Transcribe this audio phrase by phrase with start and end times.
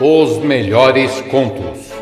[0.00, 1.92] Os melhores contos.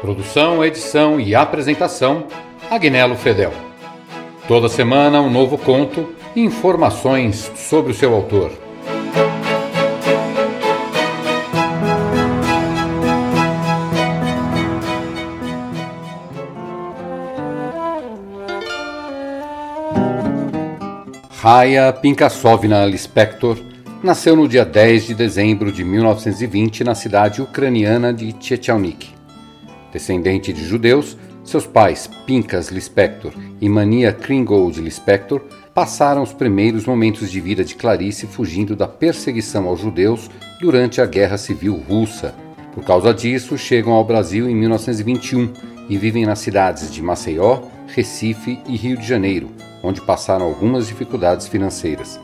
[0.00, 2.26] Produção, edição e apresentação:
[2.68, 3.52] Agnello Fedel.
[4.48, 8.50] Toda semana um novo conto e informações sobre o seu autor.
[21.40, 23.56] Raya Pinkasovna Lispector
[24.02, 29.12] nasceu no dia 10 de dezembro de 1920 na cidade ucraniana de Tchetchelnik.
[29.92, 35.40] Descendente de judeus, seus pais, Pinkas Lispector e Mania Kringold Lispector,
[35.74, 40.30] passaram os primeiros momentos de vida de Clarice fugindo da perseguição aos judeus
[40.60, 42.34] durante a Guerra Civil Russa.
[42.74, 45.52] Por causa disso, chegam ao Brasil em 1921
[45.88, 49.50] e vivem nas cidades de Maceió, Recife e Rio de Janeiro,
[49.82, 52.20] onde passaram algumas dificuldades financeiras.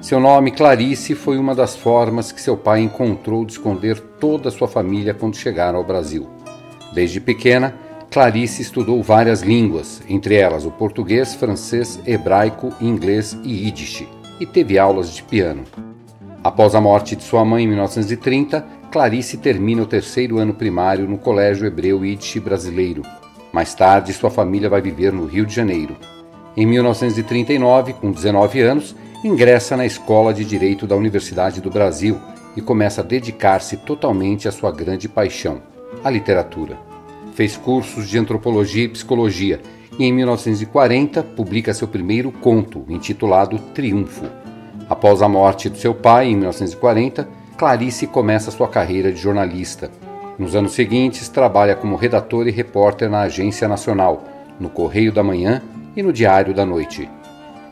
[0.00, 4.52] Seu nome, Clarice, foi uma das formas que seu pai encontrou de esconder toda a
[4.52, 6.28] sua família quando chegaram ao Brasil.
[6.92, 7.74] Desde pequena,
[8.10, 14.06] Clarice estudou várias línguas, entre elas o português, francês, hebraico, inglês e yiddish,
[14.38, 15.64] e teve aulas de piano.
[16.44, 21.16] Após a morte de sua mãe em 1930, Clarice termina o terceiro ano primário no
[21.16, 23.02] Colégio Hebreu Yiddish Brasileiro.
[23.50, 25.96] Mais tarde, sua família vai viver no Rio de Janeiro.
[26.54, 28.94] Em 1939, com 19 anos,
[29.24, 32.18] ingressa na Escola de Direito da Universidade do Brasil
[32.56, 35.60] e começa a dedicar-se totalmente à sua grande paixão,
[36.04, 36.78] a literatura.
[37.34, 39.60] Fez cursos de antropologia e psicologia
[39.98, 44.26] e, em 1940, publica seu primeiro conto, intitulado Triunfo.
[44.88, 49.90] Após a morte do seu pai, em 1940, Clarice começa sua carreira de jornalista.
[50.38, 54.22] Nos anos seguintes, trabalha como redator e repórter na Agência Nacional,
[54.60, 55.62] no Correio da Manhã
[55.96, 57.08] e no Diário da Noite.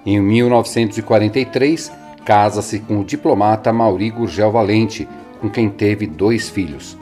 [0.07, 1.91] Em 1943,
[2.27, 5.09] casa-se com o diplomata Mauri Gurgel Valente,
[5.41, 6.99] com quem teve dois filhos.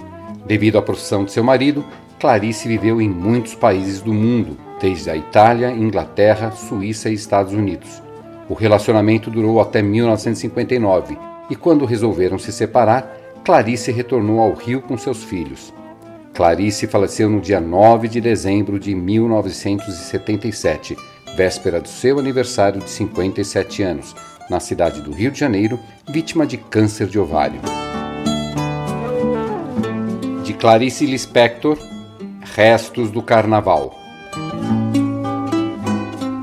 [0.46, 1.84] Devido à profissão de seu marido,
[2.20, 8.00] Clarice viveu em muitos países do mundo, desde a Itália, Inglaterra, Suíça e Estados Unidos.
[8.48, 11.18] O relacionamento durou até 1959
[11.50, 15.74] e, quando resolveram se separar, Clarice retornou ao Rio com seus filhos.
[16.32, 20.96] Clarice faleceu no dia 9 de dezembro de 1977
[21.34, 24.14] véspera do seu aniversário de 57 anos,
[24.50, 25.78] na cidade do Rio de Janeiro,
[26.08, 27.60] vítima de câncer de ovário.
[30.44, 31.78] De Clarice Lispector,
[32.54, 33.98] Restos do Carnaval.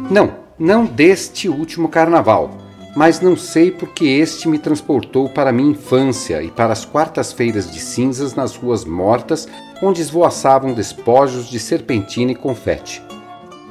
[0.10, 2.58] Não, não deste último carnaval,
[2.96, 7.80] mas não sei porque este me transportou para minha infância e para as quartas-feiras de
[7.80, 9.48] cinzas nas ruas mortas,
[9.84, 13.04] onde esvoaçavam despojos de serpentina e confete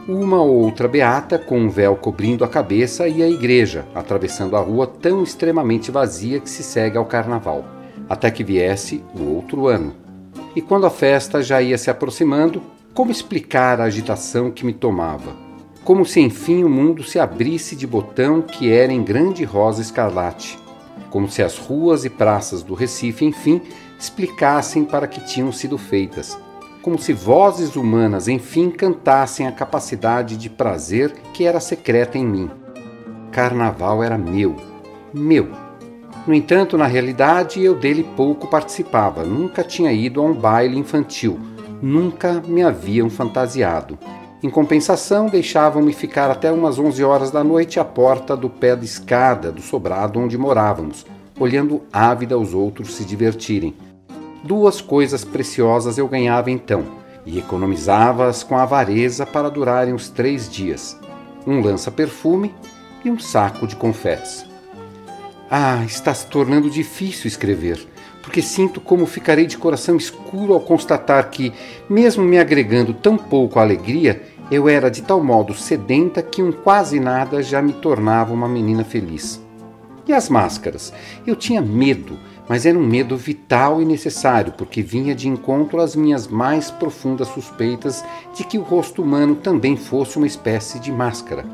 [0.09, 4.61] uma ou outra beata com um véu cobrindo a cabeça e a igreja, atravessando a
[4.61, 7.63] rua tão extremamente vazia que se segue ao carnaval,
[8.09, 9.95] até que viesse o outro ano.
[10.57, 12.63] E quando a festa já ia se aproximando,
[12.95, 15.37] como explicar a agitação que me tomava?
[15.85, 20.59] Como se enfim o mundo se abrisse de botão que era em grande rosa escarlate.
[21.11, 23.61] Como se as ruas e praças do Recife, enfim,
[23.99, 26.39] explicassem para que tinham sido feitas
[26.89, 32.51] como se vozes humanas enfim cantassem a capacidade de prazer que era secreta em mim.
[33.31, 34.57] Carnaval era meu,
[35.13, 35.49] meu.
[36.27, 41.39] No entanto, na realidade, eu dele pouco participava, nunca tinha ido a um baile infantil,
[41.83, 43.99] nunca me haviam fantasiado.
[44.43, 48.85] Em compensação, deixavam-me ficar até umas 11 horas da noite à porta do pé da
[48.85, 51.05] escada do sobrado onde morávamos,
[51.39, 53.77] olhando ávida os outros se divertirem
[54.43, 56.85] Duas coisas preciosas eu ganhava então,
[57.27, 60.97] e economizava-as com avareza para durarem os três dias:
[61.47, 62.55] um lança-perfume
[63.05, 64.47] e um saco de confetes.
[65.51, 67.85] Ah, está se tornando difícil escrever,
[68.23, 71.53] porque sinto como ficarei de coração escuro ao constatar que,
[71.89, 77.01] mesmo me agregando tão pouco alegria, eu era de tal modo sedenta que um quase
[77.01, 79.41] nada já me tornava uma menina feliz.
[80.07, 80.93] E as máscaras?
[81.27, 82.19] Eu tinha medo,
[82.49, 87.29] mas era um medo vital e necessário, porque vinha de encontro às minhas mais profundas
[87.29, 88.03] suspeitas
[88.35, 91.45] de que o rosto humano também fosse uma espécie de máscara.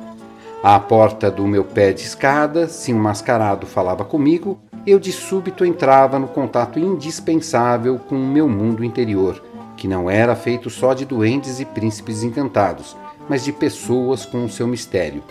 [0.62, 5.64] À porta do meu pé de escada, se um mascarado falava comigo, eu de súbito
[5.64, 9.42] entrava no contato indispensável com o meu mundo interior,
[9.76, 12.96] que não era feito só de duendes e príncipes encantados,
[13.28, 15.22] mas de pessoas com o seu mistério.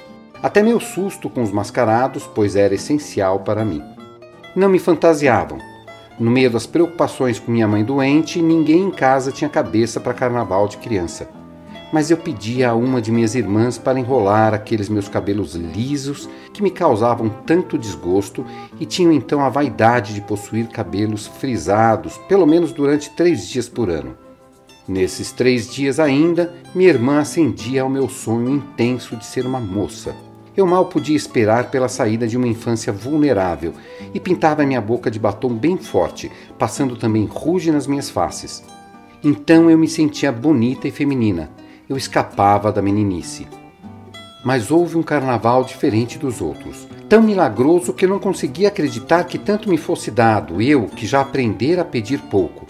[0.41, 3.92] Até meu susto com os mascarados, pois era essencial para mim
[4.55, 5.57] não me fantasiavam.
[6.19, 10.67] No meio das preocupações com minha mãe doente, ninguém em casa tinha cabeça para carnaval
[10.67, 11.27] de criança.
[11.93, 16.63] mas eu pedia a uma de minhas irmãs para enrolar aqueles meus cabelos lisos que
[16.63, 18.43] me causavam tanto desgosto
[18.79, 23.91] e tinham então a vaidade de possuir cabelos frisados, pelo menos durante três dias por
[23.91, 24.17] ano.
[24.87, 30.15] Nesses três dias ainda, minha irmã acendia ao meu sonho intenso de ser uma moça.
[30.55, 33.73] Eu mal podia esperar pela saída de uma infância vulnerável
[34.13, 38.63] e pintava minha boca de batom bem forte, passando também ruge nas minhas faces.
[39.23, 41.49] Então eu me sentia bonita e feminina.
[41.89, 43.47] Eu escapava da meninice.
[44.45, 46.87] Mas houve um carnaval diferente dos outros.
[47.09, 51.21] Tão milagroso que eu não conseguia acreditar que tanto me fosse dado, eu que já
[51.21, 52.65] aprendera a pedir pouco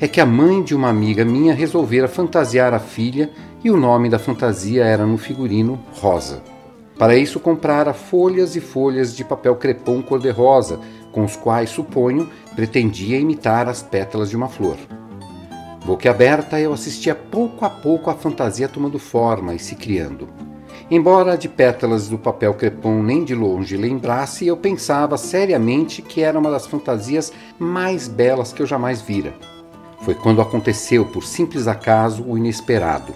[0.00, 3.30] é que a mãe de uma amiga minha resolvera fantasiar a filha
[3.64, 6.42] e o nome da fantasia era no figurino Rosa.
[6.98, 10.80] Para isso comprara folhas e folhas de papel crepom cor-de-rosa,
[11.12, 14.76] com os quais, suponho, pretendia imitar as pétalas de uma flor.
[15.86, 20.28] Boquiaberta, eu assistia pouco a pouco a fantasia tomando forma e se criando.
[20.90, 26.38] Embora de pétalas do papel crepom nem de longe lembrasse, eu pensava seriamente que era
[26.38, 29.34] uma das fantasias mais belas que eu jamais vira.
[30.00, 33.12] Foi quando aconteceu, por simples acaso, o inesperado.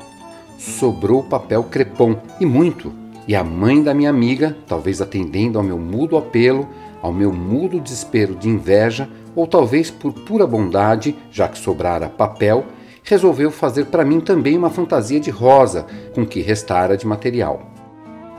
[0.56, 5.79] Sobrou papel crepom, e muito, e a mãe da minha amiga, talvez atendendo ao meu
[5.79, 6.69] mudo apelo,
[7.01, 12.65] ao meu mudo desespero de inveja, ou talvez por pura bondade, já que sobrara papel,
[13.03, 17.63] resolveu fazer para mim também uma fantasia de rosa, com que restara de material.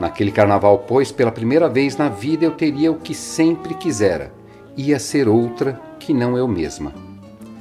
[0.00, 4.32] Naquele carnaval, pois, pela primeira vez na vida eu teria o que sempre quisera.
[4.76, 6.92] Ia ser outra que não eu mesma.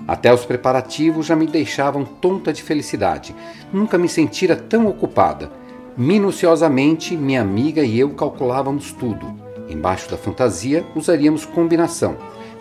[0.08, 3.36] Até os preparativos já me deixavam tonta de felicidade.
[3.72, 5.52] Nunca me sentira tão ocupada.
[5.95, 9.31] Minuciosamente, minha amiga e eu calculávamos tudo.
[9.69, 12.18] Embaixo da fantasia usaríamos combinação,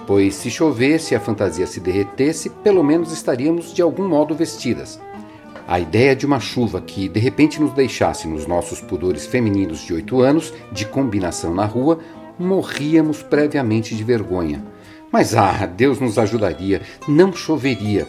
[0.07, 5.01] pois se chovesse e a fantasia se derretesse, pelo menos estaríamos de algum modo vestidas.
[5.67, 9.95] A ideia de uma chuva que de repente nos deixasse nos nossos pudores femininos de
[9.95, 12.01] oito anos, de combinação na rua,
[12.39, 14.63] morríamos previamente de vergonha.
[15.11, 18.07] Mas ah, Deus nos ajudaria, não choveria.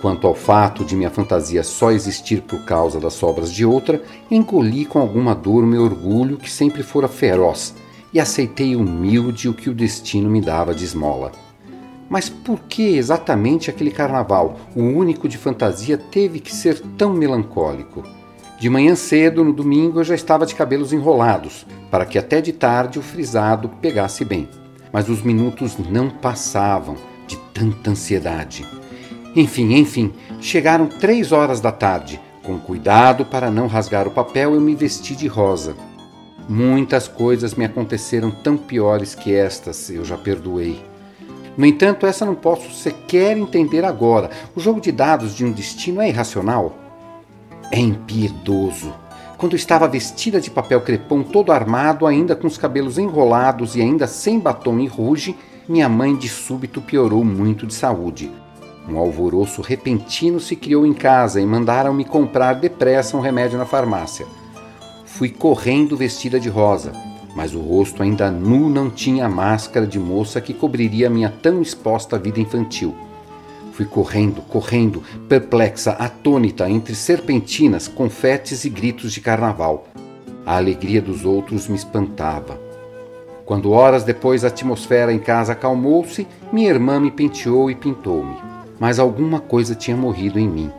[0.00, 4.84] Quanto ao fato de minha fantasia só existir por causa das sobras de outra, engoli
[4.84, 7.74] com alguma dor o meu orgulho que sempre fora feroz
[8.12, 11.32] e aceitei humilde o que o destino me dava de esmola.
[12.08, 18.02] Mas por que exatamente aquele carnaval, o único de fantasia, teve que ser tão melancólico?
[18.58, 22.52] De manhã cedo, no domingo, eu já estava de cabelos enrolados, para que até de
[22.52, 24.48] tarde o frisado pegasse bem
[24.92, 26.96] mas os minutos não passavam
[27.26, 28.66] de tanta ansiedade.
[29.34, 32.20] Enfim, enfim, chegaram três horas da tarde.
[32.42, 35.76] Com cuidado para não rasgar o papel, eu me vesti de rosa.
[36.48, 40.82] Muitas coisas me aconteceram tão piores que estas, eu já perdoei.
[41.56, 44.30] No entanto, essa não posso sequer entender agora.
[44.56, 46.74] O jogo de dados de um destino é irracional?
[47.70, 48.94] É impiedoso
[49.38, 54.08] quando estava vestida de papel crepom, todo armado, ainda com os cabelos enrolados e ainda
[54.08, 55.36] sem batom e ruge,
[55.68, 58.32] minha mãe de súbito piorou muito de saúde.
[58.88, 64.26] Um alvoroço repentino se criou em casa e mandaram-me comprar depressa um remédio na farmácia.
[65.04, 66.92] Fui correndo vestida de rosa,
[67.36, 71.60] mas o rosto ainda nu não tinha a máscara de moça que cobriria minha tão
[71.60, 72.94] exposta vida infantil.
[73.72, 79.86] Fui correndo, correndo, perplexa, atônita, entre serpentinas, confetes e gritos de carnaval.
[80.46, 82.58] A alegria dos outros me espantava.
[83.44, 88.57] Quando horas depois a atmosfera em casa acalmou-se, minha irmã me penteou e pintou-me.
[88.78, 90.72] Mas alguma coisa tinha morrido em mim.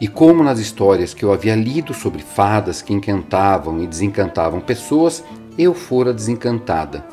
[0.00, 5.24] E como nas histórias que eu havia lido sobre fadas que encantavam e desencantavam pessoas,
[5.56, 7.04] eu fora desencantada.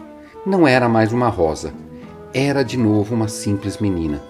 [0.45, 1.73] Não era mais uma rosa,
[2.33, 4.21] era de novo uma simples menina.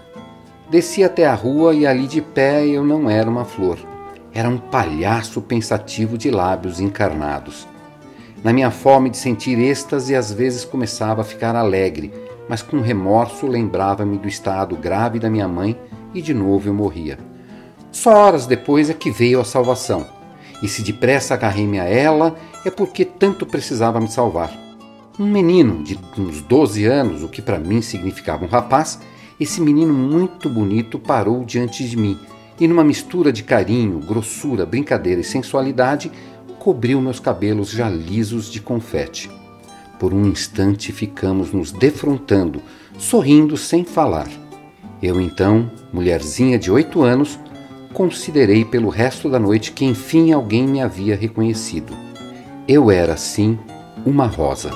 [0.69, 3.77] Desci até a rua e ali de pé eu não era uma flor.
[4.33, 7.67] Era um palhaço pensativo de lábios encarnados.
[8.43, 12.11] Na minha fome de sentir êxtase, às vezes começava a ficar alegre,
[12.51, 15.79] mas com remorso lembrava-me do estado grave da minha mãe
[16.13, 17.17] e de novo eu morria.
[17.93, 20.05] Só horas depois é que veio a salvação.
[20.61, 24.51] E se depressa agarrei-me a ela, é porque tanto precisava me salvar.
[25.17, 28.99] Um menino de uns 12 anos, o que para mim significava um rapaz,
[29.39, 32.19] esse menino muito bonito parou diante de mim
[32.59, 36.11] e, numa mistura de carinho, grossura, brincadeira e sensualidade,
[36.59, 39.31] cobriu meus cabelos já lisos de confete.
[40.01, 42.59] Por um instante ficamos nos defrontando,
[42.97, 44.27] sorrindo sem falar.
[44.99, 47.39] Eu então, mulherzinha de oito anos,
[47.93, 51.95] considerei pelo resto da noite que enfim alguém me havia reconhecido.
[52.67, 53.59] Eu era, sim,
[54.03, 54.71] uma rosa.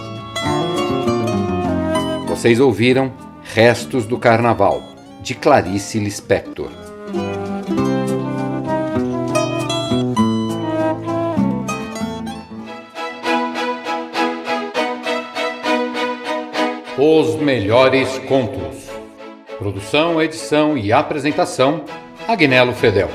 [2.28, 4.80] Vocês ouviram Restos do Carnaval,
[5.24, 6.85] de Clarice Lispector.
[17.08, 18.90] Os melhores contos.
[19.60, 21.84] Produção, edição e apresentação:
[22.28, 23.12] Agnello Fedel.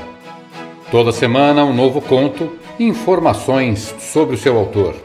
[0.89, 4.95] Toda semana um novo conto e informações sobre o seu autor.